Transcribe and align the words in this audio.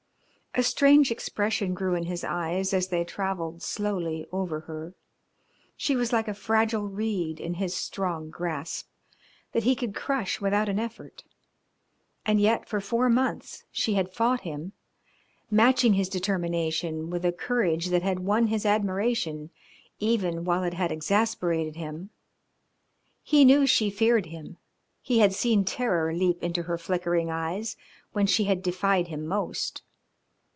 A 0.53 0.63
strange 0.63 1.11
expression 1.11 1.73
grew 1.73 1.95
in 1.95 2.07
his 2.07 2.25
eyes 2.25 2.73
as 2.73 2.89
they 2.89 3.05
travelled 3.05 3.61
slowly 3.61 4.27
over 4.33 4.59
her. 4.59 4.93
She 5.77 5.95
was 5.95 6.11
like 6.11 6.27
a 6.27 6.33
fragile 6.33 6.89
reed 6.89 7.39
in 7.39 7.53
his 7.53 7.73
strong 7.73 8.29
grasp 8.29 8.89
that 9.53 9.63
he 9.63 9.77
could 9.77 9.95
crush 9.95 10.41
without 10.41 10.67
an 10.67 10.77
effort, 10.77 11.23
and 12.25 12.41
yet 12.41 12.67
for 12.67 12.81
four 12.81 13.07
months 13.07 13.63
she 13.71 13.93
had 13.93 14.13
fought 14.13 14.41
him, 14.41 14.73
matching 15.49 15.93
his 15.93 16.09
determination 16.09 17.09
with 17.09 17.23
a 17.23 17.31
courage 17.31 17.85
that 17.85 18.03
had 18.03 18.19
won 18.19 18.47
his 18.47 18.65
admiration 18.65 19.51
even 19.99 20.43
while 20.43 20.63
it 20.63 20.73
had 20.73 20.91
exasperated 20.91 21.77
him. 21.77 22.09
He 23.23 23.45
knew 23.45 23.65
she 23.65 23.89
feared 23.89 24.25
him, 24.25 24.57
he 25.01 25.19
had 25.19 25.31
seen 25.31 25.63
terror 25.63 26.13
leap 26.13 26.43
into 26.43 26.63
her 26.63 26.77
flickering 26.77 27.29
eyes 27.31 27.77
when 28.11 28.27
she 28.27 28.43
had 28.43 28.61
defied 28.61 29.07
him 29.07 29.25
most. 29.25 29.83